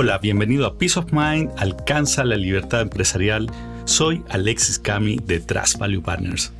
[0.00, 3.50] Hola, bienvenido a Peace of Mind, alcanza la libertad empresarial.
[3.84, 6.52] Soy Alexis Cami de Trust Value Partners.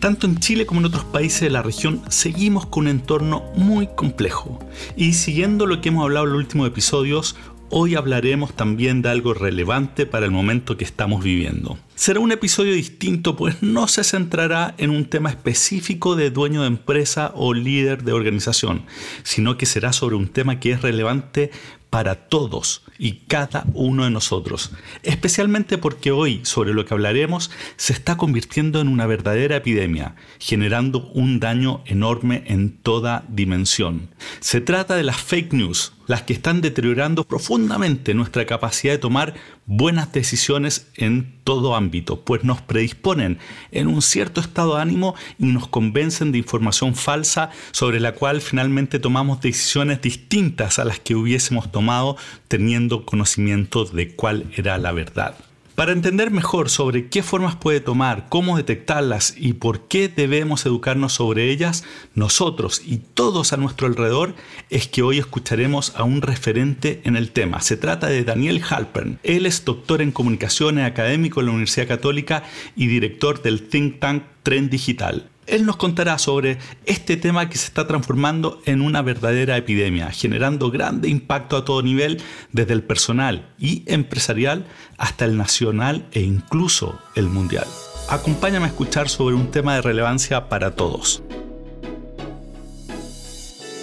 [0.00, 3.86] Tanto en Chile como en otros países de la región seguimos con un entorno muy
[3.94, 4.58] complejo.
[4.96, 7.36] Y siguiendo lo que hemos hablado en los últimos episodios,
[7.68, 11.78] hoy hablaremos también de algo relevante para el momento que estamos viviendo.
[11.94, 16.66] Será un episodio distinto, pues no se centrará en un tema específico de dueño de
[16.66, 18.82] empresa o líder de organización,
[19.22, 21.52] sino que será sobre un tema que es relevante
[21.90, 24.70] para todos y cada uno de nosotros,
[25.02, 31.10] especialmente porque hoy sobre lo que hablaremos se está convirtiendo en una verdadera epidemia, generando
[31.14, 34.08] un daño enorme en toda dimensión.
[34.38, 39.34] Se trata de las fake news, las que están deteriorando profundamente nuestra capacidad de tomar
[39.66, 43.38] buenas decisiones en todo ámbito, pues nos predisponen
[43.70, 48.40] en un cierto estado de ánimo y nos convencen de información falsa sobre la cual
[48.40, 52.16] finalmente tomamos decisiones distintas a las que hubiésemos tomado
[52.48, 55.36] teniendo conocimiento de cuál era la verdad.
[55.80, 61.14] Para entender mejor sobre qué formas puede tomar, cómo detectarlas y por qué debemos educarnos
[61.14, 64.34] sobre ellas, nosotros y todos a nuestro alrededor,
[64.68, 67.62] es que hoy escucharemos a un referente en el tema.
[67.62, 69.20] Se trata de Daniel Halpern.
[69.22, 72.42] Él es doctor en comunicaciones, académico en la Universidad Católica
[72.76, 75.29] y director del think tank Tren Digital.
[75.50, 80.70] Él nos contará sobre este tema que se está transformando en una verdadera epidemia, generando
[80.70, 82.22] grande impacto a todo nivel,
[82.52, 84.64] desde el personal y empresarial
[84.96, 87.66] hasta el nacional e incluso el mundial.
[88.08, 91.20] Acompáñame a escuchar sobre un tema de relevancia para todos.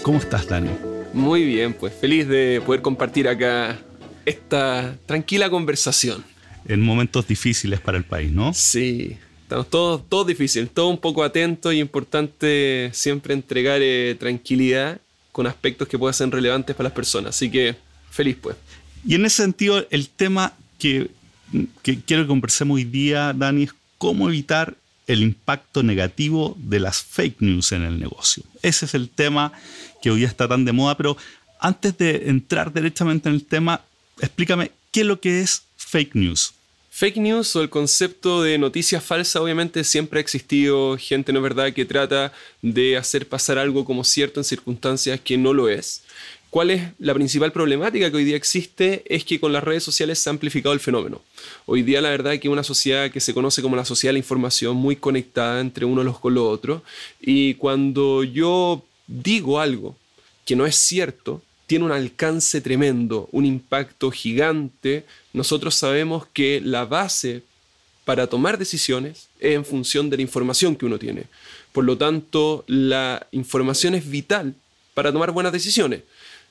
[0.04, 0.72] ¿Cómo estás, Dani?
[1.12, 3.78] Muy bien, pues feliz de poder compartir acá
[4.26, 6.24] esta tranquila conversación.
[6.66, 8.54] En momentos difíciles para el país, ¿no?
[8.54, 15.00] Sí, Estamos todos, todo difícil, todo un poco atento y importante siempre entregar eh, tranquilidad
[15.32, 17.30] con aspectos que puedan ser relevantes para las personas.
[17.34, 17.78] Así que
[18.12, 18.58] feliz pues.
[19.08, 21.10] Y en ese sentido, el tema que,
[21.82, 24.76] que quiero que conversemos hoy día, Dani, es cómo evitar
[25.08, 28.44] el impacto negativo de las fake news en el negocio.
[28.62, 29.54] Ese es el tema
[30.02, 31.16] que hoy día está tan de moda, pero
[31.62, 33.80] antes de entrar directamente en el tema,
[34.20, 36.54] explícame qué es lo que es fake news.
[37.00, 41.72] Fake news o el concepto de noticia falsa obviamente siempre ha existido, gente no verdad
[41.72, 46.02] que trata de hacer pasar algo como cierto en circunstancias que no lo es.
[46.50, 49.04] ¿Cuál es la principal problemática que hoy día existe?
[49.06, 51.22] Es que con las redes sociales se ha amplificado el fenómeno.
[51.68, 54.14] Hoy día la verdad es que una sociedad que se conoce como la sociedad de
[54.14, 56.82] la información, muy conectada entre unos con los otros,
[57.22, 59.96] y cuando yo digo algo
[60.46, 66.86] que no es cierto, tiene un alcance tremendo, un impacto gigante, nosotros sabemos que la
[66.86, 67.44] base
[68.06, 71.26] para tomar decisiones es en función de la información que uno tiene.
[71.74, 74.56] Por lo tanto, la información es vital
[74.94, 76.04] para tomar buenas decisiones.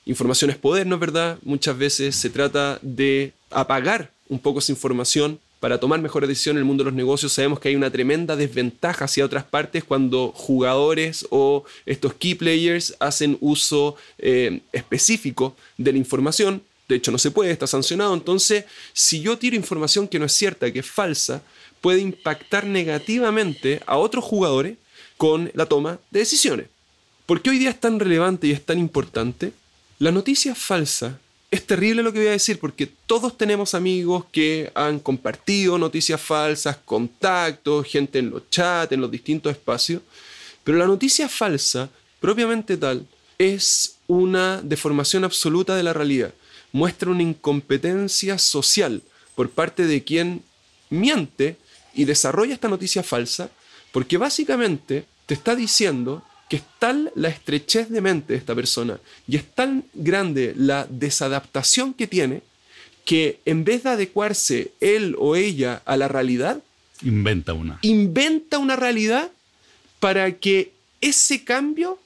[0.04, 1.38] Información es poder, ¿no es verdad?
[1.42, 6.62] Muchas veces se trata de apagar un poco esa información para tomar mejores decisiones en
[6.62, 10.30] el mundo de los negocios sabemos que hay una tremenda desventaja hacia otras partes cuando
[10.32, 16.62] jugadores o estos key players hacen uso eh, específico de la información.
[16.88, 18.14] De hecho, no se puede, está sancionado.
[18.14, 21.42] Entonces, si yo tiro información que no es cierta, que es falsa,
[21.80, 24.76] puede impactar negativamente a otros jugadores
[25.16, 26.68] con la toma de decisiones.
[27.26, 29.52] ¿Por qué hoy día es tan relevante y es tan importante?
[29.98, 31.18] La noticia falsa
[31.50, 36.20] es terrible lo que voy a decir porque todos tenemos amigos que han compartido noticias
[36.20, 40.02] falsas, contactos, gente en los chats, en los distintos espacios,
[40.64, 41.88] pero la noticia falsa,
[42.20, 43.06] propiamente tal,
[43.38, 46.34] es una deformación absoluta de la realidad.
[46.72, 49.02] Muestra una incompetencia social
[49.34, 50.42] por parte de quien
[50.90, 51.56] miente
[51.94, 53.50] y desarrolla esta noticia falsa,
[53.92, 59.00] porque básicamente te está diciendo que es tal la estrechez de mente de esta persona
[59.26, 62.42] y es tan grande la desadaptación que tiene
[63.04, 66.60] que en vez de adecuarse él o ella a la realidad,
[67.02, 67.78] inventa una.
[67.82, 69.30] Inventa una realidad
[70.00, 71.98] para que ese cambio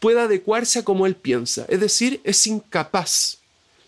[0.00, 1.66] pueda adecuarse a como él piensa.
[1.68, 3.38] Es decir, es incapaz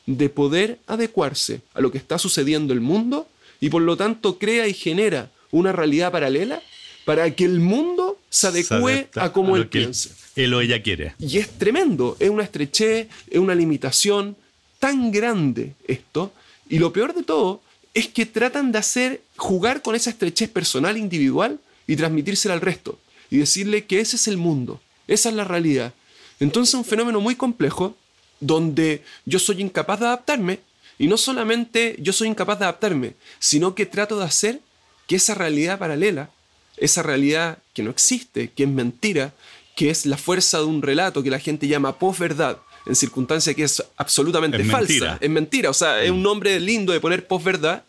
[0.06, 3.28] de poder adecuarse a lo que está sucediendo en el mundo
[3.60, 6.62] y por lo tanto crea y genera una realidad paralela
[7.04, 10.10] para que el mundo se adecue a como él piensa.
[10.36, 11.14] Él o ella quiere.
[11.18, 14.36] Y es tremendo, es una estrechez, es una limitación
[14.78, 16.32] tan grande esto.
[16.68, 17.62] Y lo peor de todo
[17.94, 22.98] es que tratan de hacer, jugar con esa estrechez personal, individual, y transmitírsela al resto.
[23.30, 25.92] Y decirle que ese es el mundo, esa es la realidad.
[26.38, 27.96] Entonces un fenómeno muy complejo
[28.40, 30.60] donde yo soy incapaz de adaptarme.
[30.98, 34.60] Y no solamente yo soy incapaz de adaptarme, sino que trato de hacer
[35.06, 36.30] que esa realidad paralela
[36.80, 39.32] esa realidad que no existe, que es mentira,
[39.76, 42.58] que es la fuerza de un relato que la gente llama posverdad.
[42.86, 44.88] en circunstancia que es absolutamente Es falsa.
[44.88, 45.18] mentira.
[45.20, 45.70] Es mentira.
[45.70, 47.84] O sea, es un nombre lindo de poner posverdad.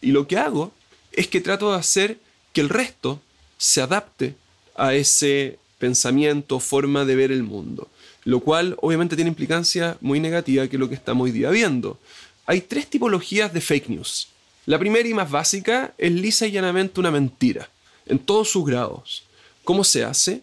[0.00, 0.72] Y lo que hago
[1.12, 2.18] es que trato de hacer
[2.52, 3.20] que el resto
[3.58, 4.34] se adapte
[4.76, 7.88] a ese pensamiento, forma de ver el mundo.
[8.24, 11.98] Lo cual obviamente tiene implicancia muy negativa que lo que estamos hoy día viendo.
[12.46, 14.28] Hay tres tipologías de fake news.
[14.66, 17.68] La primera y más básica es lisa y llanamente una mentira,
[18.10, 19.24] en todos sus grados.
[19.64, 20.42] ¿Cómo se hace?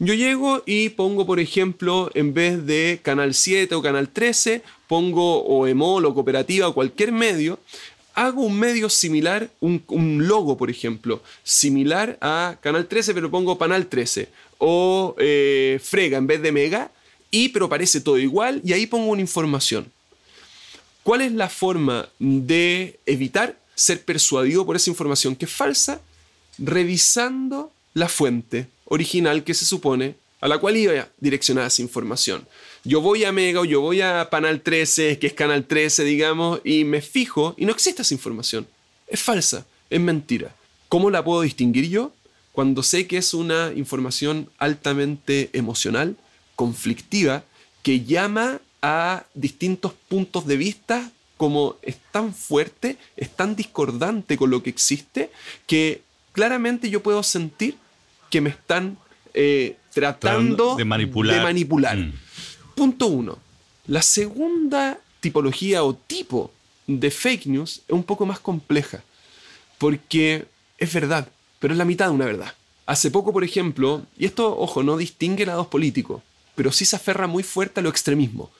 [0.00, 5.42] Yo llego y pongo, por ejemplo, en vez de Canal 7 o Canal 13, pongo
[5.44, 7.60] o EMOL o Cooperativa o cualquier medio,
[8.14, 9.82] hago un medio similar, un,
[10.26, 14.28] logo, por ejemplo, similar a Canal 13, pero pongo Panal 13,
[14.58, 16.90] o eh, Frega en vez de Mega,
[17.30, 19.90] y pero parece todo igual, y ahí pongo una información.
[21.04, 26.00] ¿Cuál es la forma de evitar ser persuadido por esa información que es falsa?
[26.58, 32.46] Revisando la fuente original que se supone a la cual iba direccionada esa información.
[32.84, 36.60] Yo voy a Mega o yo voy a Canal 13, que es Canal 13, digamos,
[36.64, 38.66] y me fijo y no existe esa información.
[39.06, 40.54] Es falsa, es mentira.
[40.90, 42.12] ¿Cómo la puedo distinguir yo?
[42.52, 46.16] Cuando sé que es una información altamente emocional,
[46.56, 47.42] conflictiva,
[47.82, 54.50] que llama a distintos puntos de vista como es tan fuerte, es tan discordante con
[54.50, 55.30] lo que existe,
[55.66, 56.02] que
[56.34, 57.78] claramente yo puedo sentir
[58.28, 58.98] que me están
[59.32, 61.36] eh, tratando de manipular.
[61.36, 61.96] de manipular.
[61.96, 62.12] Mm.
[62.74, 63.38] Punto uno.
[63.86, 66.50] La segunda tipología o tipo
[66.86, 69.02] de fake news es un poco más compleja,
[69.78, 70.46] porque
[70.76, 71.28] es verdad,
[71.60, 72.52] pero es la mitad de una verdad.
[72.86, 76.20] Hace poco, por ejemplo, y esto, ojo, no distingue lados políticos,
[76.54, 78.50] pero sí se aferra muy fuerte a lo extremismo.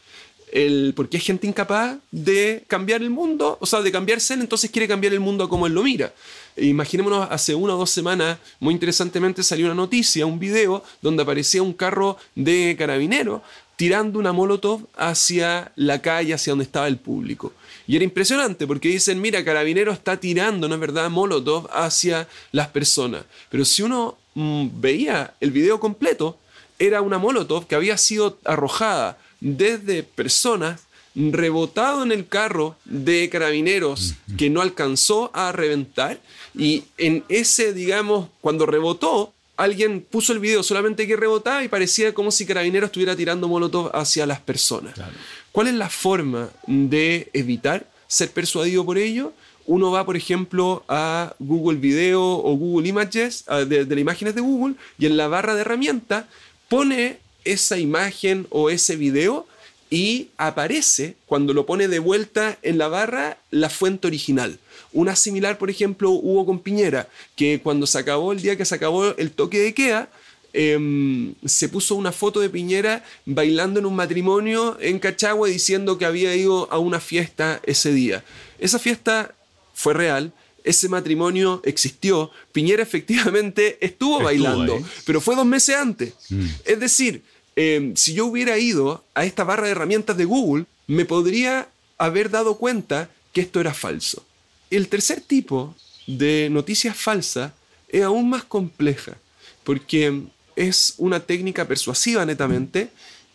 [0.54, 4.86] El, porque hay gente incapaz de cambiar el mundo, o sea, de cambiarse entonces quiere
[4.86, 6.14] cambiar el mundo como él lo mira.
[6.56, 11.24] E imaginémonos, hace una o dos semanas, muy interesantemente salió una noticia, un video, donde
[11.24, 13.42] aparecía un carro de carabinero
[13.76, 17.52] tirando una molotov hacia la calle, hacia donde estaba el público.
[17.86, 22.68] Y era impresionante porque dicen, mira, Carabinero está tirando, ¿no es verdad?, molotov hacia las
[22.68, 23.24] personas.
[23.50, 26.38] Pero si uno mm, veía el video completo,
[26.78, 30.80] era una molotov que había sido arrojada desde personas,
[31.14, 36.18] rebotado en el carro de carabineros que no alcanzó a reventar.
[36.58, 42.14] Y en ese, digamos, cuando rebotó, alguien puso el video solamente que rebotaba y parecía
[42.14, 44.94] como si carabineros estuviera tirando molotov hacia las personas.
[44.94, 45.12] Claro.
[45.52, 49.34] ¿Cuál es la forma de evitar ser persuadido por ello?
[49.66, 54.40] Uno va, por ejemplo, a Google Video o Google Images, de, de las imágenes de
[54.40, 56.24] Google, y en la barra de herramientas
[56.68, 59.46] pone esa imagen o ese video
[59.90, 64.58] y aparece, cuando lo pone de vuelta en la barra, la fuente original.
[64.92, 68.74] Una similar, por ejemplo, hubo con Piñera, que cuando se acabó el día que se
[68.74, 70.08] acabó el toque de queda,
[70.52, 76.06] em, se puso una foto de Piñera bailando en un matrimonio en Cachagua diciendo que
[76.06, 78.24] había ido a una fiesta ese día.
[78.58, 79.34] Esa fiesta
[79.74, 80.32] fue real,
[80.64, 86.14] ese matrimonio existió, Piñera efectivamente estuvo, Estuvo bailando, pero fue dos meses antes.
[86.30, 86.46] Mm.
[86.64, 87.22] Es decir,
[87.56, 91.68] eh, si yo hubiera ido a esta barra de herramientas de Google, me podría
[91.98, 94.24] haber dado cuenta que esto era falso.
[94.70, 95.74] El tercer tipo
[96.06, 97.52] de noticias falsas
[97.88, 99.16] es aún más compleja,
[99.62, 100.22] porque
[100.56, 102.88] es una técnica persuasiva netamente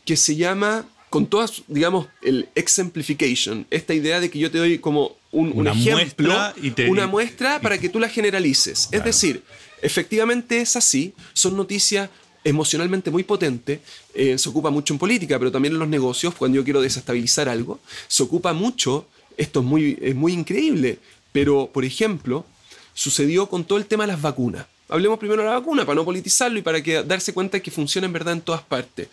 [0.06, 4.80] que se llama, con todas, digamos, el exemplification, esta idea de que yo te doy
[4.80, 8.90] como un, un Una ejemplo, muestra y te- una muestra para que tú la generalices.
[8.92, 9.44] Es decir,
[9.82, 12.10] efectivamente es así, son noticias
[12.44, 13.80] emocionalmente muy potentes,
[14.14, 17.50] eh, se ocupa mucho en política, pero también en los negocios, cuando yo quiero desestabilizar
[17.50, 21.00] algo, se ocupa mucho, esto es muy, es muy increíble,
[21.32, 22.46] pero por ejemplo,
[22.94, 24.66] sucedió con todo el tema de las vacunas.
[24.90, 28.08] Hablemos primero de la vacuna para no politizarlo y para que, darse cuenta que funciona
[28.08, 29.08] en verdad en todas partes.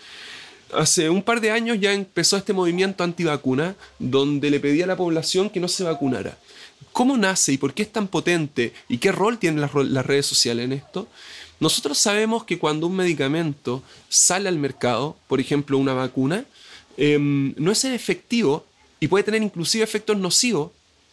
[0.75, 4.97] Hace un par de años ya empezó este movimiento antivacuna donde le pedía a la
[4.97, 6.39] población que no se vacunara.
[6.93, 10.27] ¿Cómo nace y por qué es tan potente y qué rol tienen las, las redes
[10.27, 11.09] sociales en esto?
[11.61, 16.45] Nosotros sabemos que cuando un medicamento sale al mercado, por ejemplo una vacuna,
[16.97, 18.65] em, no es efectivo
[19.01, 20.71] y puede tener inclusive efectos nocivos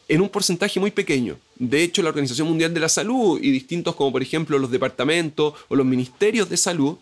[0.10, 1.38] en un porcentaje muy pequeño.
[1.58, 5.54] De hecho, la Organización Mundial de la Salud y distintos como por ejemplo los departamentos
[5.70, 6.98] o los ministerios de salud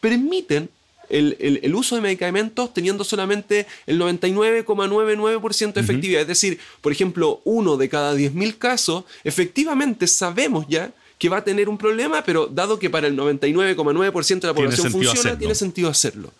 [0.00, 0.70] permiten
[1.08, 6.22] el, el- el uso de medicamentos teniendo solamente el 99,99% de efectividad.
[6.22, 11.44] Es decir, por ejemplo, uno de cada 10.000 casos, efectivamente sabemos ya que va a
[11.44, 15.38] tener un problema, pero dado que para el 99,9% de la población funciona, hacerlo.
[15.38, 16.32] tiene sentido hacerlo.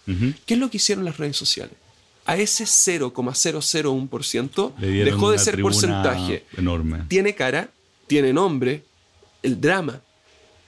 [0.44, 1.74] ¿Qué es lo que hicieron las redes sociales?
[2.26, 7.04] A ese 0,001% Le dieron dejó de ser porcentaje enorme.
[7.08, 7.70] tiene cara,
[8.06, 8.82] tiene nombre,
[9.42, 10.00] el drama.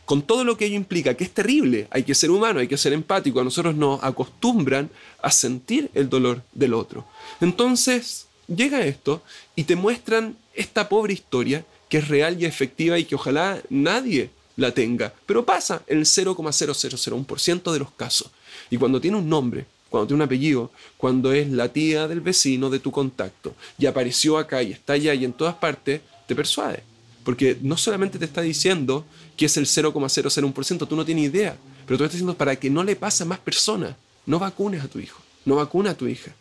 [0.04, 2.78] con todo lo que ello implica, que es terrible, hay que ser humano, hay que
[2.78, 4.88] ser empático, a nosotros nos acostumbran
[5.20, 7.04] a sentir el dolor del otro.
[7.42, 9.22] Entonces, llega esto
[9.54, 14.30] y te muestran esta pobre historia que es real y efectiva y que ojalá nadie
[14.56, 18.30] la tenga, pero pasa en el 0,0001% de los casos.
[18.70, 22.68] Y cuando tiene un nombre, cuando tiene un apellido, cuando es la tía del vecino
[22.68, 26.82] de tu contacto y apareció acá y está allá y en todas partes, te persuade.
[27.24, 29.04] Porque no solamente te está diciendo
[29.36, 32.82] que es el 0,001%, tú no tienes idea, pero tú estás diciendo para que no
[32.82, 33.94] le pase a más personas,
[34.26, 36.34] no vacunes a tu hijo, no vacuna a tu hija.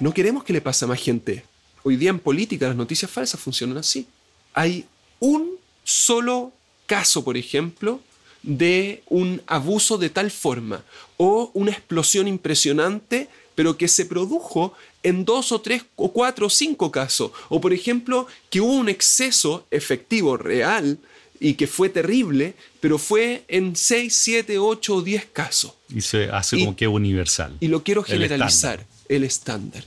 [0.00, 1.44] No queremos que le pase a más gente.
[1.84, 4.08] Hoy día en política las noticias falsas funcionan así.
[4.54, 4.86] Hay
[5.20, 5.50] un
[5.84, 6.52] solo
[6.86, 8.00] caso, por ejemplo,
[8.42, 10.84] de un abuso de tal forma
[11.16, 16.50] o una explosión impresionante, pero que se produjo en dos o tres o cuatro o
[16.50, 17.30] cinco casos.
[17.48, 20.98] O por ejemplo, que hubo un exceso efectivo, real,
[21.40, 25.74] y que fue terrible, pero fue en seis, siete, ocho o diez casos.
[25.94, 27.56] Y se hace como que universal.
[27.60, 29.84] Y lo quiero generalizar, el estándar.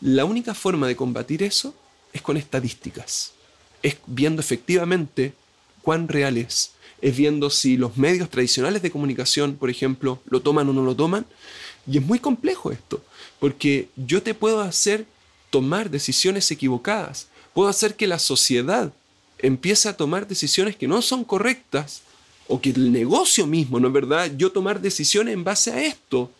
[0.00, 1.74] La única forma de combatir eso
[2.12, 3.33] es con estadísticas.
[3.84, 5.34] Es viendo efectivamente
[5.82, 6.72] cuán real es.
[7.02, 10.96] Es viendo si los medios tradicionales de comunicación, por ejemplo, lo toman o no lo
[10.96, 11.26] toman.
[11.86, 13.04] Y es muy complejo esto.
[13.38, 15.04] Porque yo te puedo hacer
[15.50, 17.28] tomar decisiones equivocadas.
[17.52, 18.90] Puedo hacer que la sociedad
[19.38, 22.00] empiece a tomar decisiones que no son correctas.
[22.48, 24.32] O que el negocio mismo, ¿no es verdad?
[24.38, 26.30] Yo tomar decisiones en base a esto.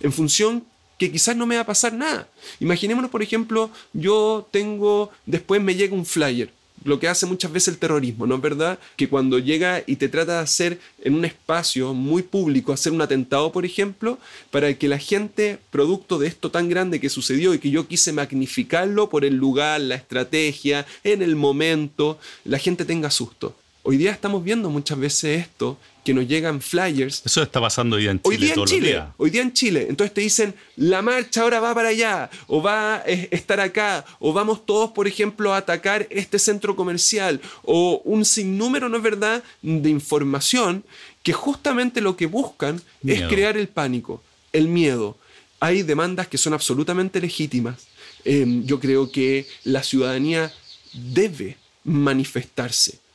[0.00, 0.64] En función
[0.96, 2.26] que quizás no me va a pasar nada.
[2.58, 6.55] Imaginémonos, por ejemplo, yo tengo, después me llega un flyer
[6.86, 8.78] lo que hace muchas veces el terrorismo, ¿no es verdad?
[8.96, 13.02] Que cuando llega y te trata de hacer en un espacio muy público, hacer un
[13.02, 14.18] atentado, por ejemplo,
[14.50, 18.12] para que la gente, producto de esto tan grande que sucedió y que yo quise
[18.12, 23.54] magnificarlo por el lugar, la estrategia, en el momento, la gente tenga susto.
[23.88, 27.22] Hoy día estamos viendo muchas veces esto que nos llegan flyers.
[27.24, 28.34] Eso está pasando hoy día en Chile.
[28.34, 29.02] Hoy día en Chile.
[29.16, 29.86] Hoy día en Chile.
[29.88, 34.32] Entonces te dicen, la marcha ahora va para allá, o va a estar acá, o
[34.32, 39.44] vamos todos, por ejemplo, a atacar este centro comercial, o un sinnúmero, ¿no es verdad?,
[39.62, 40.82] de información
[41.22, 44.20] que justamente lo que buscan es crear el pánico,
[44.52, 45.16] el miedo.
[45.60, 47.86] Hay demandas que son absolutamente legítimas.
[48.24, 50.52] Em, yo creo que la ciudadanía
[50.92, 53.05] debe manifestarse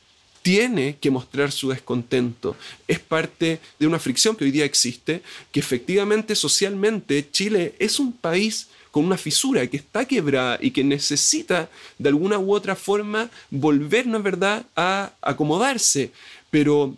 [0.42, 2.56] tiene que mostrar su descontento.
[2.86, 5.22] Es parte de una fricción que hoy día existe,
[5.52, 10.84] que efectivamente socialmente Chile es un país con una fisura que está quebrada y que
[10.84, 16.12] necesita de alguna u otra forma volver, ¿no es verdad?, a acomodarse.
[16.50, 16.94] Pero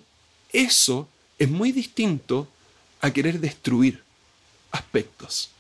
[0.52, 1.08] eso
[1.38, 2.48] es muy distinto
[3.00, 4.02] a querer destruir
[4.72, 5.50] aspectos.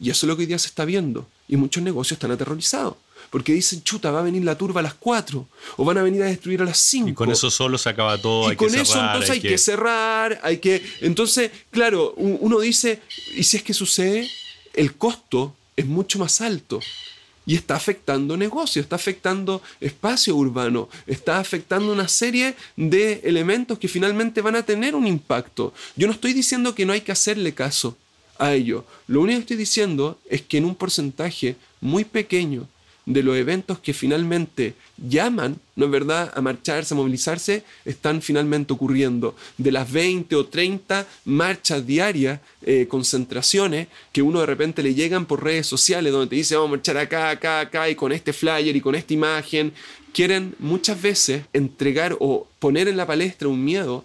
[0.00, 1.28] Y eso es lo que hoy día se está viendo.
[1.46, 2.96] Y muchos negocios están aterrorizados
[3.34, 6.22] porque dicen, chuta, va a venir la turba a las 4 o van a venir
[6.22, 7.08] a destruir a las 5.
[7.08, 8.52] Y con eso solo se acaba todo.
[8.52, 9.58] Y con eso entonces hay, que...
[9.58, 10.80] cerrar, hay que...
[11.00, 13.00] Entonces, claro, uno dice,
[13.34, 14.30] ¿y si es que sucede?
[14.72, 16.78] El costo es mucho más alto.
[17.44, 23.88] Y está afectando negocios, está afectando espacio urbano, está afectando una serie de elementos que
[23.88, 25.74] finalmente van a tener un impacto.
[25.96, 27.96] Yo no estoy diciendo que no hay que hacerle caso
[28.38, 28.84] a ello.
[29.08, 32.68] Lo único que estoy diciendo es que en un porcentaje muy pequeño
[33.06, 38.72] de los eventos que finalmente llaman, ¿no es verdad?, a marcharse, a movilizarse, están finalmente
[38.72, 39.36] ocurriendo.
[39.58, 45.26] De las 20 o 30 marchas diarias, eh, concentraciones, que uno de repente le llegan
[45.26, 48.32] por redes sociales, donde te dice, vamos a marchar acá, acá, acá, y con este
[48.32, 49.72] flyer y con esta imagen,
[50.12, 54.04] quieren muchas veces entregar o poner en la palestra un miedo,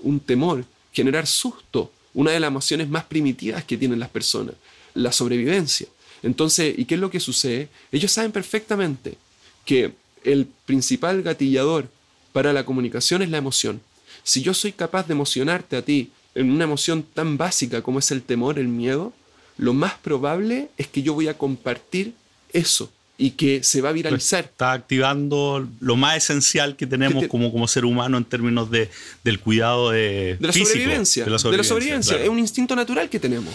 [0.00, 4.54] un temor, generar susto, una de las emociones más primitivas que tienen las personas,
[4.94, 5.86] la sobrevivencia.
[6.22, 7.68] Entonces, ¿y qué es lo que sucede?
[7.92, 9.16] Ellos saben perfectamente
[9.64, 9.92] que
[10.24, 11.88] el principal gatillador
[12.32, 13.80] para la comunicación es la emoción.
[14.22, 18.10] Si yo soy capaz de emocionarte a ti en una emoción tan básica como es
[18.10, 19.12] el temor, el miedo,
[19.56, 22.14] lo más probable es que yo voy a compartir
[22.52, 24.44] eso y que se va a viralizar.
[24.44, 28.88] Está activando lo más esencial que tenemos como, como ser humano en términos de,
[29.22, 31.24] del cuidado de, la sobrevivencia.
[31.24, 32.16] De la sobrevivencia.
[32.16, 33.54] Es un instinto natural que tenemos.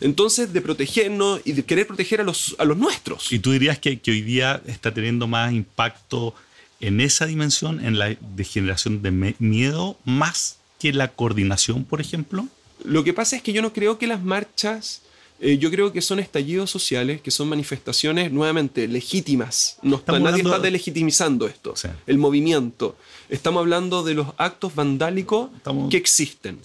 [0.00, 3.32] Entonces, de protegernos y de querer proteger a los, a los nuestros.
[3.32, 6.34] ¿Y tú dirías que, que hoy día está teniendo más impacto
[6.80, 12.46] en esa dimensión, en la degeneración de miedo, más que la coordinación, por ejemplo?
[12.84, 15.02] Lo que pasa es que yo no creo que las marchas,
[15.40, 19.78] eh, yo creo que son estallidos sociales, que son manifestaciones nuevamente legítimas.
[19.82, 21.74] No está, nadie está delegitimizando esto,
[22.06, 22.96] el movimiento.
[23.30, 25.50] Estamos hablando de los actos vandálicos
[25.90, 26.60] que existen.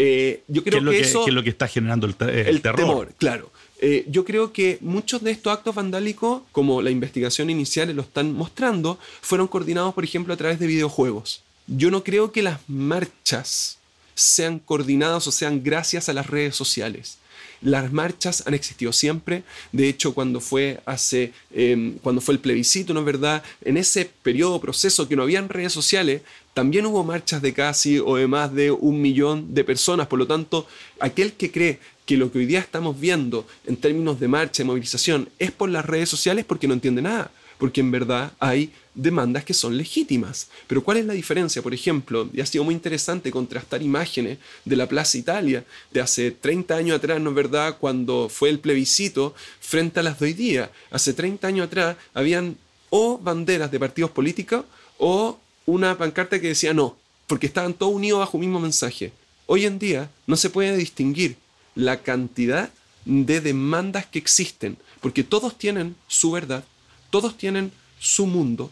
[0.00, 2.76] Eh, yo creo que, eso, es lo que está generando el, el, terror.
[2.76, 3.50] temor, claro.
[3.80, 8.32] Eh, yo creo que muchos de estos actos vandálicos, como la investigación inicial lo están
[8.32, 11.42] mostrando, fueron coordinados, por ejemplo, a través de videojuegos.
[11.66, 13.78] yo no creo que las marchas
[14.14, 17.18] sean coordinadas o sean gracias a las redes sociales.
[17.60, 19.42] Las marchas han existido siempre.
[19.72, 23.42] De hecho, cuando fue hace, em, cuando fue el plebiscito, ¿no es verdad?
[23.64, 26.22] En ese periodo, proceso que no habían redes sociales,
[26.58, 30.08] también hubo marchas de casi o de más de un millón de personas.
[30.08, 30.66] Por lo tanto,
[30.98, 34.66] aquel que cree que lo que hoy día estamos viendo en términos de marcha y
[34.66, 39.44] movilización es por las redes sociales porque no entiende nada porque en verdad hay demandas
[39.44, 40.48] que son legítimas.
[40.66, 41.62] Pero ¿cuál es la diferencia?
[41.62, 46.32] Por ejemplo, y ha sido muy interesante contrastar imágenes de la Plaza Italia de hace
[46.32, 50.32] 30 años atrás, ¿no es verdad?, cuando fue el plebiscito, frente a las de hoy
[50.34, 50.70] día.
[50.90, 52.56] Hace 30 años atrás habían
[52.90, 54.64] o banderas de partidos políticos
[54.98, 56.96] o una pancarta que decía no,
[57.26, 59.12] porque estaban todos unidos bajo un mismo mensaje.
[59.44, 61.36] Hoy en día no se puede distinguir
[61.74, 62.70] la cantidad
[63.04, 66.64] de demandas que existen, porque todos tienen su verdad,
[67.10, 68.70] todos tienen su mundo,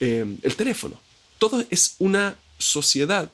[0.00, 1.00] eh, el teléfono.
[1.38, 3.30] Todo es una sociedad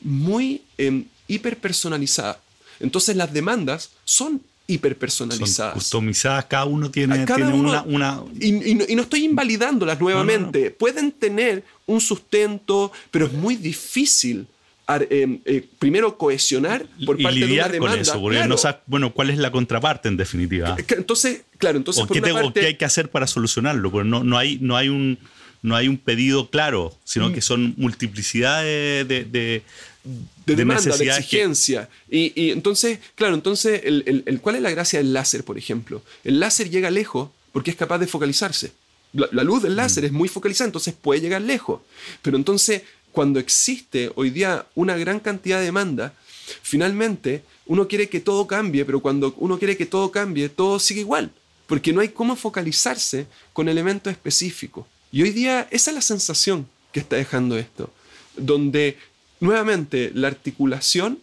[0.00, 2.40] muy eh, hiperpersonalizada.
[2.80, 5.72] Entonces las demandas son hiperpersonalizadas.
[5.72, 8.22] Son customizadas, cada uno tiene, una...
[8.40, 10.70] Y, no, estoy invalidándolas nuevamente.
[10.70, 14.46] Pueden tener un sustento, pero es muy difícil
[14.86, 17.94] eh, eh, primero cohesionar por parte de una demanda.
[17.94, 20.76] con eso, porque no sabes, bueno, cuál es la contraparte en definitiva.
[20.88, 24.76] Entonces, claro, entonces qué, qué, hay que hacer para solucionarlo, porque no, no, hay, no,
[24.76, 25.18] hay, un,
[25.62, 29.62] no hay un pedido claro, sino que son multiplicidad de, de, de
[30.04, 31.88] de demanda, de exigencia.
[32.10, 36.02] Y, entonces, claro, entonces, el, ¿cuál es la gracia del láser, por ejemplo?
[36.22, 38.72] El láser llega lejos porque es capaz de focalizarse.
[39.12, 40.06] La, la luz del láser mm.
[40.06, 41.80] es muy focalizada, entonces puede llegar lejos.
[42.22, 42.82] Pero entonces,
[43.12, 46.14] cuando existe hoy día una gran cantidad de demanda,
[46.62, 51.00] finalmente uno quiere que todo cambie, pero cuando uno quiere que todo cambie, todo sigue
[51.00, 51.30] igual,
[51.66, 54.84] porque no hay cómo focalizarse con elementos específicos.
[55.12, 57.90] Y hoy día esa es la sensación que está dejando esto,
[58.36, 58.98] donde
[59.40, 61.18] nuevamente la articulación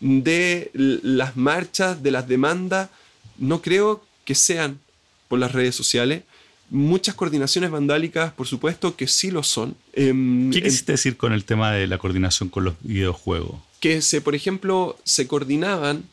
[0.00, 2.90] de las marchas, de las demandas,
[3.38, 4.80] no creo que sean
[5.28, 6.22] por las redes sociales,
[6.68, 9.76] Muchas coordinaciones vandálicas, por supuesto, que sí lo son.
[9.92, 13.60] Em, ¿Qué quisiste decir con el tema de la coordinación con los videojuegos?
[13.78, 16.04] Que, se, por ejemplo, se coordinaban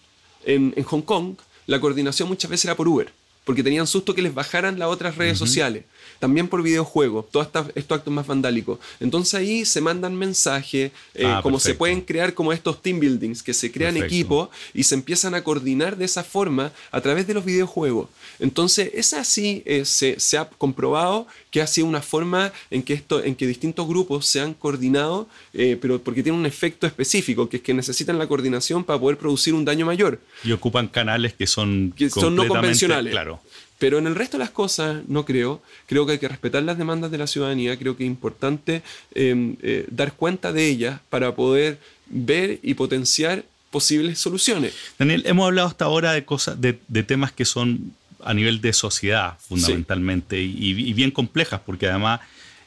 [0.46, 3.12] en, Hong Kong, la coordinación muchas veces era por Uber,
[3.46, 5.86] porque tenían susto que les bajaran las otras redes sociales
[6.20, 8.80] también por videojuegos, todos estos actos más vandálicos.
[9.00, 13.44] Entonces ahí se mandan mensajes, eh, ah, como se pueden crear como estos team buildings,
[13.44, 17.34] que se crean equipos y se empiezan a coordinar de esa forma a través de
[17.34, 18.10] los videojuegos.
[18.40, 23.24] Entonces es así, eh, se, ha comprobado que ha sido una forma en que, esto,
[23.24, 27.58] en que distintos grupos se han coordinado, eh, pero porque tiene un efecto específico, que
[27.58, 30.20] es que necesitan la coordinación para poder producir un daño mayor.
[30.44, 33.12] Y ocupan canales que son, que son no convencionales.
[33.12, 33.40] Claro.
[33.84, 35.62] Pero en el resto de las cosas no creo.
[35.88, 37.78] Creo que hay que respetar las demandas de la ciudadanía.
[37.78, 38.82] Creo que es importante
[39.14, 44.74] em, eh, dar cuenta de ellas para poder ver y potenciar posibles soluciones.
[44.98, 47.94] Daniel, hemos hablado hasta ahora de cosas, de, temas que son
[48.24, 52.22] a nivel de sociedad fundamentalmente y, bien complejas, porque además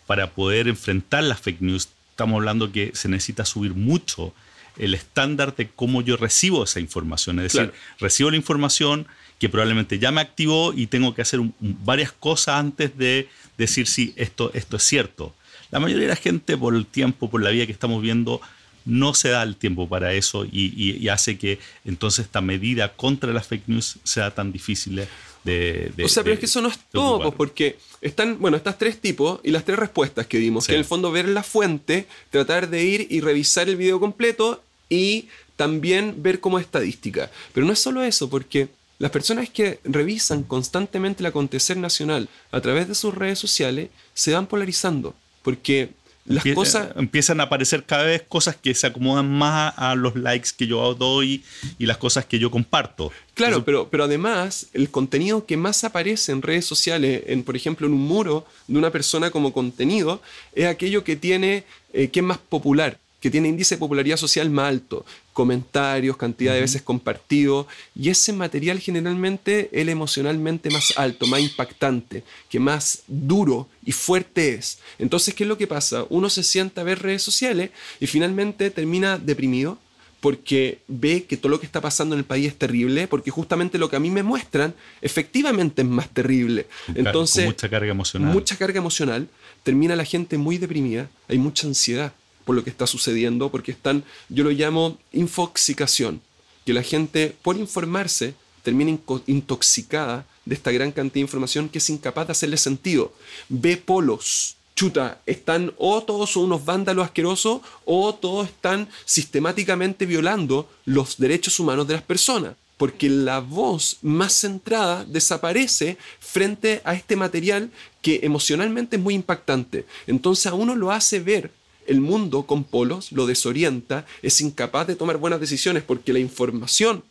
[0.07, 4.35] para poder enfrentar las fake news estamos hablando que se necesita subir mucho
[4.77, 7.39] el estándar de cómo yo recibo esa información.
[7.39, 9.07] Es decir, recibo la información,
[9.39, 14.13] que probablemente ya me activó y tengo que hacer varias cosas antes de decir si
[14.17, 15.35] esto, esto es cierto.
[15.71, 18.41] La mayoría de la gente, por el tiempo, por la vida que estamos viendo,
[18.87, 23.47] no se da el tiempo para eso y, hace que entonces esta medida contra las
[23.47, 25.07] fake news sea tan difícil
[25.45, 28.79] de, O sea, pero es que eso no es todo, pues, porque están, bueno, estas
[28.79, 32.07] tres tipos y las tres respuestas que dimos, que en el fondo ver la fuente,
[32.31, 37.31] tratar de ir y revisar el video completo y también ver como estadística.
[37.53, 42.61] Pero no es solo eso, porque las personas que revisan constantemente el acontecer nacional a
[42.61, 45.91] través de sus redes sociales se van polarizando, porque
[46.25, 46.89] las cosas...
[46.97, 50.95] Empiezan a aparecer cada vez cosas que se acomodan más a los likes que yo
[50.95, 51.45] doy
[51.79, 53.13] y las cosas que yo comparto.
[53.35, 57.87] Claro, pero, pero además el contenido que más aparece en redes sociales, en, por ejemplo
[57.87, 60.21] en un muro de una persona como contenido,
[60.55, 64.51] es aquello que tiene, eh, que es más popular que tiene índice de popularidad social
[64.51, 71.27] más alto, comentarios, cantidad de veces compartido, y ese material generalmente es emocionalmente más alto,
[71.27, 74.79] más impactante, que más duro y fuerte es.
[74.99, 76.05] Entonces, ¿qué es lo que pasa?
[76.09, 79.79] Uno se sienta a ver redes sociales y finalmente termina deprimido
[80.21, 83.79] porque ve que todo lo que está pasando en el país es terrible, porque justamente
[83.79, 86.67] lo que a mí me muestran efectivamente es más terrible.
[86.95, 88.33] Entonces, mucha carga emocional.
[88.33, 89.29] Mucha carga emocional,
[89.63, 92.13] termina la gente muy deprimida, hay mucha ansiedad
[92.47, 96.23] por lo que está sucediendo, porque están, yo lo llamo infoxicación,
[96.65, 101.91] que la gente por informarse termina intoxicada de esta gran cantidad de información que es
[101.91, 103.13] incapaz de hacerle sentido.
[103.49, 110.71] Ve polos, chuta, están o todos son unos vándalos asquerosos o todos están sistemáticamente violando
[110.85, 112.55] los derechos humanos de las personas.
[112.77, 117.71] Porque la voz más centrada desaparece frente a este material
[118.03, 119.87] que emocionalmente es muy impactante.
[120.07, 121.51] Entonces a uno lo hace ver
[121.87, 127.03] el mundo con polos, lo desorienta, es incapaz de tomar buenas decisiones porque la información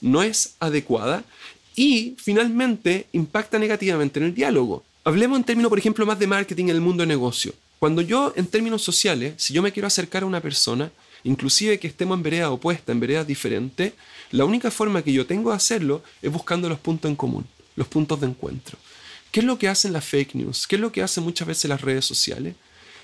[0.00, 1.24] no es adecuada
[1.74, 4.84] y finalmente impacta negativamente en el diálogo.
[5.04, 7.54] Hablemos en términos, por ejemplo, más de marketing en el mundo de negocio.
[7.78, 10.92] Cuando yo, en términos sociales, si yo me quiero acercar a una persona,
[11.24, 13.94] inclusive que estemos en vereda opuesta, en veredas diferentes,
[14.30, 17.88] la única forma que yo tengo de hacerlo es buscando los puntos en común, los
[17.88, 18.78] puntos de encuentro.
[19.32, 20.66] ¿Qué es lo que hacen las fake news?
[20.66, 22.54] ¿Qué es lo que hacen muchas veces las redes sociales?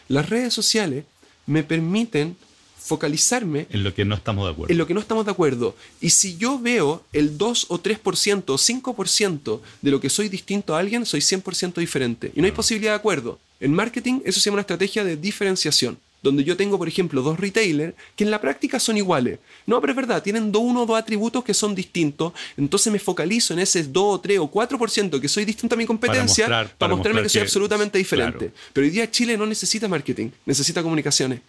[0.09, 1.05] Las redes sociales
[1.49, 2.37] me permiten
[2.79, 4.73] focalizarme en lo que no estamos de acuerdo.
[4.73, 5.75] En lo que no estamos de acuerdo.
[6.01, 10.75] Y si yo veo el 2 o 3% o 5% de lo que soy distinto
[10.75, 12.33] a alguien, soy 100% diferente.
[12.35, 13.39] Y no hay posibilidad de acuerdo.
[13.61, 17.39] En marketing eso se llama una estrategia de diferenciación donde yo tengo, por ejemplo, dos
[17.39, 19.39] retailers que en la práctica son iguales.
[19.67, 23.53] No, pero es verdad, tienen uno o dos atributos que son distintos, entonces me focalizo
[23.53, 27.29] en ese 2 3 o 4% que soy distinto a mi competencia para, mostrarme que
[27.29, 28.53] soy absolutamente diferente.
[28.73, 31.41] Pero hoy día Chile no necesita marketing, necesita comunicaciones.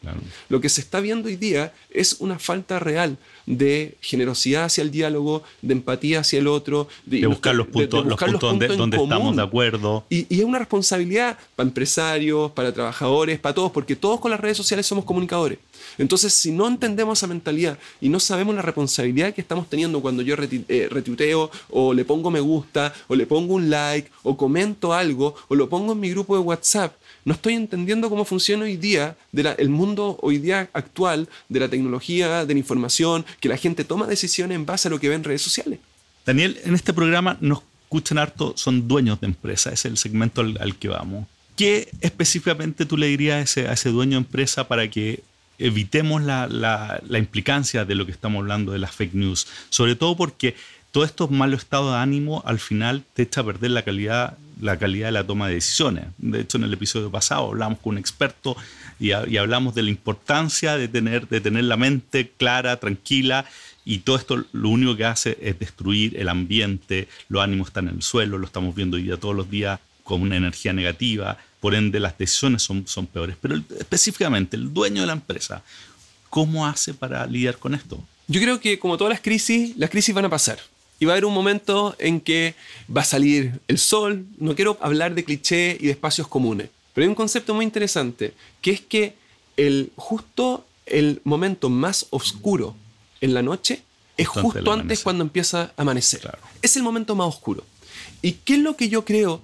[0.50, 3.18] Lo que se está viendo hoy día es una falta real
[3.50, 8.18] de generosidad hacia el diálogo, de empatía hacia el otro, de, buscar los puntos, los
[8.18, 10.06] puntos, donde, donde estamos de acuerdo.
[10.10, 14.40] Y, y es una responsabilidad para empresarios, para trabajadores, para todos, porque todos con las
[14.40, 15.58] redes sociales somos comunicadores.
[15.98, 20.22] Entonces, si no entendemos esa mentalidad y no sabemos la responsabilidad que estamos teniendo cuando
[20.22, 24.94] yo eh, retuiteo o le pongo me gusta o le pongo un like o comento
[24.94, 26.94] algo o lo pongo en mi grupo de WhatsApp,
[27.26, 32.46] no estoy entendiendo cómo funciona hoy día el mundo hoy día actual de la tecnología,
[32.46, 35.24] de la información, que la gente toma decisiones en base a lo que ve en
[35.24, 35.80] redes sociales.
[36.26, 40.76] Daniel, en este programa nos escuchan harto, son dueños de empresas, es el segmento al
[40.78, 41.28] que vamos.
[41.56, 45.22] ¿Qué específicamente tú le dirías a ese, dueño de empresa para que
[45.60, 49.48] evitemos la, la, implicancia de lo que estamos hablando de las fake news?
[49.70, 50.56] Sobre todo porque
[50.92, 54.78] todo estos malos estados de ánimo al final te echa a perder la calidad, la
[54.78, 56.06] calidad de la toma de decisiones.
[56.18, 58.58] De hecho, en el episodio pasado hablamos con un experto
[59.00, 63.46] y, hablamos de la importancia de tener, de tener la mente clara, tranquila.
[63.86, 67.96] Y todo esto lo único que hace es destruir el ambiente, los ánimos están en
[67.96, 72.00] el suelo, lo estamos viendo día todos los días con una energía negativa, por ende
[72.00, 73.36] las decisiones son, son peores.
[73.42, 75.64] Pero específicamente el dueño de la empresa,
[76.30, 78.02] ¿cómo hace para lidiar con esto?
[78.28, 80.60] Yo creo que como todas las crisis, las crisis van a pasar.
[81.00, 82.56] Y va a haber un momento en que
[82.96, 84.26] va a salir el sol.
[84.38, 88.34] No quiero hablar de cliché y de espacios comunes, pero hay un concepto muy interesante,
[88.62, 89.16] que es que
[89.56, 92.76] el, justo el momento más oscuro
[93.22, 93.82] en la noche
[94.18, 96.38] es justo antes, cuando empieza a amanecer.
[96.62, 97.64] Es el momento más oscuro.
[98.22, 99.42] ¿Y qué es lo que yo creo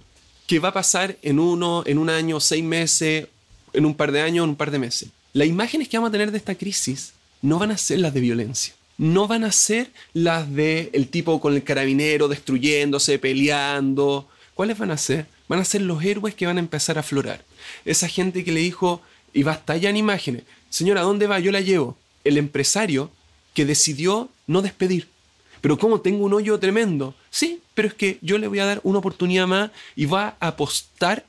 [0.48, 3.28] que va a pasar en uno, en un año, seis meses,
[3.74, 5.10] en un par de años, en un par de meses.
[5.34, 8.22] Las imágenes que vamos a tener de esta crisis no van a ser las de
[8.22, 8.74] violencia.
[8.98, 14.28] No van a ser las de tipo con el carabinero destruyéndose, peleando.
[14.54, 15.28] ¿Cuáles van a ser?
[15.50, 17.44] Van a ser los héroes que van a empezar a aflorar.
[17.84, 19.02] Esa gente que le dijo,
[19.34, 21.40] y basta ya en imágenes, señora, ¿dónde va?
[21.40, 21.98] Yo la llevo.
[22.24, 23.12] El empresario
[23.54, 25.10] que decidió no despedir.
[25.60, 27.16] Pero ¿cómo tengo un hoyo tremendo?
[27.36, 30.48] Sí, pero es que yo le voy a dar una oportunidad más y va a
[30.48, 31.26] apostar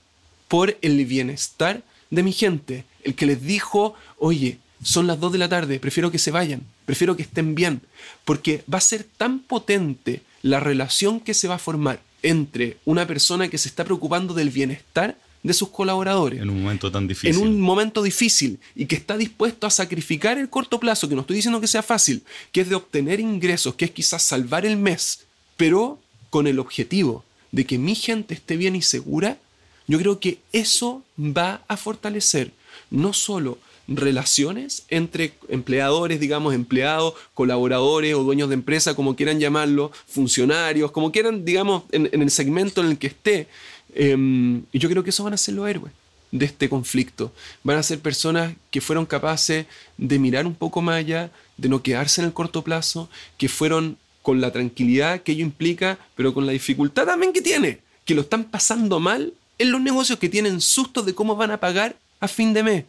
[0.46, 2.84] por el bienestar de mi gente.
[3.02, 6.62] El que les dijo, oye, son las 2 de la tarde, prefiero que se vayan,
[6.84, 7.80] prefiero que estén bien,
[8.24, 13.04] porque va a ser tan potente la relación que se va a formar entre una
[13.04, 16.40] persona que se está preocupando del bienestar de sus colaboradores.
[16.40, 17.34] En un momento tan difícil.
[17.34, 21.22] En un momento difícil y que está dispuesto a sacrificar el corto plazo, que no
[21.22, 24.76] estoy diciendo que sea fácil, que es de obtener ingresos, que es quizás salvar el
[24.76, 25.98] mes, pero
[26.30, 29.38] con el objetivo de que mi gente esté bien y segura,
[29.86, 32.52] yo creo que eso va a fortalecer
[32.90, 39.92] no solo relaciones entre empleadores, digamos, empleados, colaboradores o dueños de empresa, como quieran llamarlo,
[40.06, 43.48] funcionarios, como quieran, digamos, en, el segmento en el que esté.
[43.94, 45.92] Em, y yo creo que eso van a ser los héroes
[46.32, 47.32] de este conflicto.
[47.62, 49.66] Van a ser personas que fueron capaces
[49.96, 53.96] de mirar un poco más allá, de no quedarse en el corto plazo, que fueron
[54.26, 58.22] con la tranquilidad que ello implica, pero con la dificultad también que tiene, que lo
[58.22, 62.26] están pasando mal en los negocios que tienen sustos de cómo van a pagar a
[62.26, 62.84] fin de mes,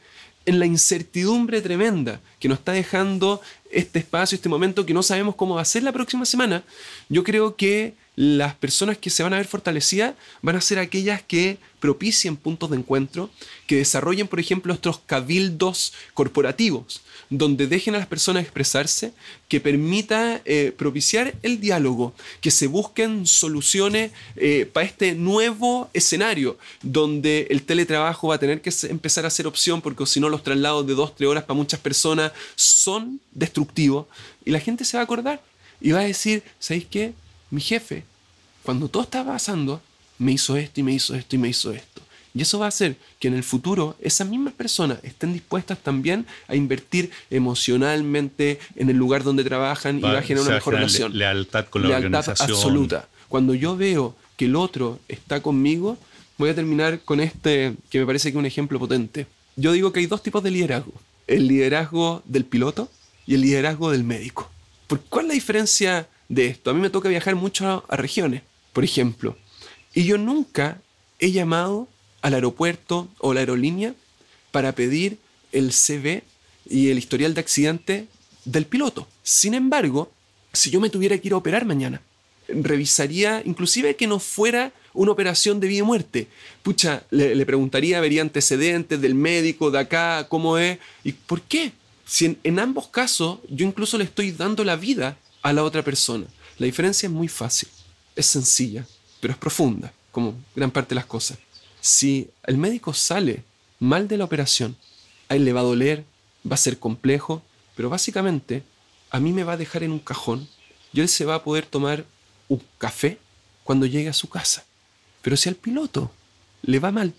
[0.48, 5.36] en la incertidumbre tremenda que nos está dejando este espacio, este momento que no sabemos
[5.36, 6.64] cómo va a ser la próxima semana,
[7.08, 11.22] yo creo que las personas que se van a ver fortalecidas van a ser aquellas
[11.22, 13.30] que propicien puntos de encuentro,
[13.68, 19.14] que desarrollen, por ejemplo, estos cabildos corporativos, donde dejen a las personas expresarse,
[19.48, 26.58] que permita eh, propiciar el diálogo, que se busquen soluciones eh, para este nuevo escenario,
[26.82, 30.42] donde el teletrabajo va a tener que empezar a ser opción, porque si no los
[30.42, 34.08] traslados de dos, tres horas para muchas personas son destructivos,
[34.44, 35.40] y la gente se va a acordar
[35.80, 37.14] y va a decir, ¿sabéis qué?
[37.50, 38.04] Mi jefe,
[38.64, 39.82] cuando todo estaba pasando,
[40.20, 42.02] me hizo esto y me hizo esto y me hizo esto.
[42.34, 46.28] Y eso va a hacer que en el futuro esas mismas personas estén dispuestas también
[46.48, 51.18] a invertir emocionalmente en el lugar donde trabajan y va a generar una mejor relación.
[51.18, 53.08] lealtad con la lealtad absoluta.
[53.28, 55.98] Cuando yo veo que el otro está conmigo,
[56.38, 59.26] voy a terminar con este que me parece que es un ejemplo potente.
[59.56, 60.94] Yo digo que hay dos tipos de liderazgo.
[61.26, 62.90] El liderazgo del piloto
[63.26, 64.50] y el liderazgo del médico.
[64.86, 66.70] ¿Por cuál es la diferencia de esto.
[66.70, 69.38] A mí me toca viajar mucho a, regiones, por ejemplo.
[69.94, 70.82] Y yo nunca
[71.20, 71.88] he llamado
[72.22, 73.94] al aeropuerto o la aerolínea
[74.52, 75.18] para pedir
[75.52, 76.24] el CV
[76.70, 78.08] y el historial de accidente
[78.46, 79.08] del piloto.
[79.24, 80.12] Sin embargo,
[80.54, 82.02] si yo me tuviera que ir a operar mañana,
[82.48, 86.28] revisaría inclusive que no fuera una operación de vida y muerte.
[86.64, 91.72] Pucha, le, preguntaría, vería antecedentes del médico de acá, cómo es, y por qué.
[92.06, 96.26] Si en ambos casos yo incluso le estoy dando la vida a la otra persona.
[96.58, 97.70] La diferencia es muy fácil,
[98.16, 98.86] es sencilla,
[99.20, 101.38] pero es profunda, como gran parte de las cosas.
[101.82, 103.44] Si el médico sale
[103.80, 104.76] mal de la operación,
[105.30, 106.04] a él le va a doler,
[106.50, 107.44] va a ser complejo,
[107.76, 108.64] pero básicamente
[109.10, 110.48] a mí me va a dejar en un cajón
[110.94, 112.06] y él se va a poder tomar
[112.48, 113.20] un café
[113.64, 114.66] cuando llegue a su casa.
[115.22, 116.12] Pero si al piloto
[116.64, 117.14] le va mal,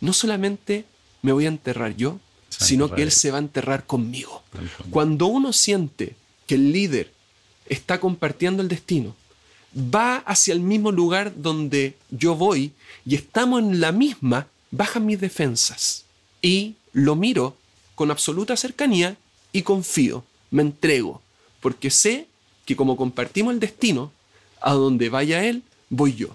[0.00, 0.84] no solamente
[1.22, 2.18] me voy a enterrar yo,
[2.48, 4.42] sino que él se va a enterrar conmigo.
[4.90, 7.12] Cuando uno siente que el líder
[7.70, 9.16] está compartiendo el destino.
[9.74, 12.72] Va hacia el mismo lugar donde yo voy
[13.06, 16.04] y estamos en la misma, bajan mis defensas.
[16.42, 17.56] Y lo miro
[17.94, 19.16] con absoluta cercanía
[19.52, 21.22] y confío, me entrego,
[21.60, 22.26] porque sé
[22.66, 24.12] que como compartimos el destino,
[24.60, 26.28] a donde vaya él, voy yo.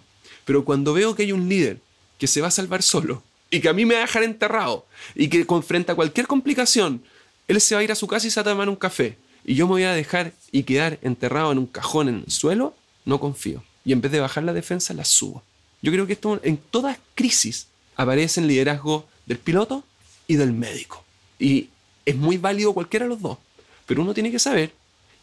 [0.45, 1.79] Pero cuando veo que hay un líder
[2.17, 4.85] que se va a salvar solo y que a mí me va a dejar enterrado
[5.13, 7.03] y que confronta cualquier complicación,
[7.47, 9.17] él se va a ir a su casa y se va a tomar un café
[9.45, 12.75] y yo me voy a dejar y quedar enterrado en un cajón en el suelo,
[13.05, 13.63] no confío.
[13.85, 15.43] Y en vez de bajar la defensa, la subo.
[15.81, 19.83] Yo creo que esto en todas crisis aparece el liderazgo del piloto
[20.27, 21.03] y del médico.
[21.37, 21.69] Y
[22.05, 23.37] es muy válido cualquiera de los dos.
[23.85, 24.73] Pero uno tiene que saber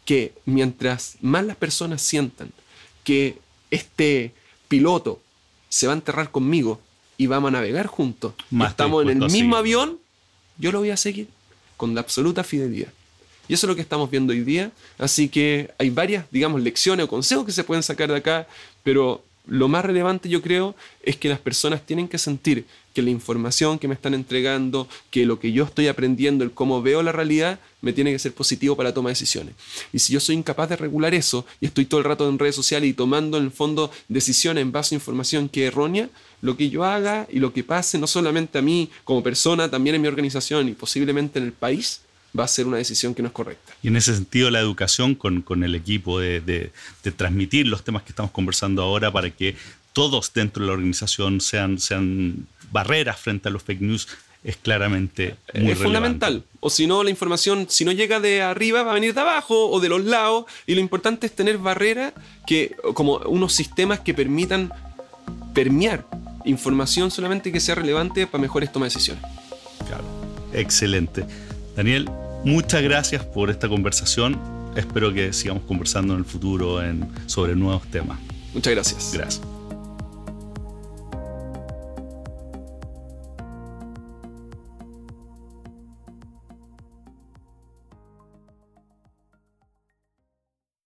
[0.05, 2.51] que mientras más las personas sientan
[3.03, 3.37] que
[3.71, 4.33] este
[4.69, 5.21] piloto
[5.67, 6.79] se va a enterrar conmigo
[7.17, 8.33] y vamos a navegar juntos,
[8.65, 9.99] estamos en el mismo avión,
[10.57, 11.27] yo lo voy a seguir
[11.75, 12.91] con la absoluta fidelidad.
[13.47, 14.71] Y eso es lo que estamos viendo hoy día.
[14.97, 18.47] Así que hay varias, digamos, lecciones o consejos que se pueden sacar de acá,
[18.83, 23.09] pero lo más relevante yo creo es que las personas tienen que sentir que la
[23.09, 27.11] información que me están entregando, que lo que yo estoy aprendiendo, el cómo veo la
[27.11, 29.55] realidad, me tiene que ser positivo para toma de decisiones.
[29.91, 32.55] Y si yo soy incapaz de regular eso y estoy todo el rato en redes
[32.55, 36.09] sociales y tomando en el fondo decisiones en base a información que es errónea,
[36.41, 39.95] lo que yo haga y lo que pase no solamente a mí como persona, también
[39.95, 42.01] en mi organización y posiblemente en el país,
[42.37, 43.73] va a ser una decisión que no es correcta.
[43.81, 46.71] Y en ese sentido, la educación con, el equipo de,
[47.15, 49.55] transmitir los temas que estamos conversando ahora para que
[49.93, 54.07] todos dentro de la organización sean, sean barreras frente a los fake news
[54.43, 56.43] es claramente muy es fundamental.
[56.59, 59.69] O si no, la información, si no llega de arriba, va a venir de abajo
[59.69, 60.45] o de los lados.
[60.67, 62.13] Y lo importante es tener barreras
[62.45, 64.71] que, como unos sistemas que permitan
[65.53, 66.05] permear
[66.45, 69.23] información solamente que sea relevante para mejores tomas de decisiones.
[69.87, 70.03] Claro,
[70.51, 71.25] excelente.
[71.75, 72.09] Daniel,
[72.43, 74.39] muchas gracias por esta conversación.
[74.75, 76.79] Espero que sigamos conversando en el futuro
[77.27, 78.19] sobre nuevos temas.
[78.53, 79.11] Muchas gracias.
[79.13, 79.52] Gracias.